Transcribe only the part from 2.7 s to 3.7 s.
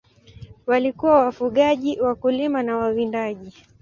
wawindaji.